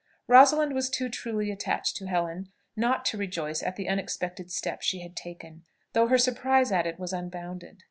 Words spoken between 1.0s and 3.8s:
truly attached to Helen not to rejoice at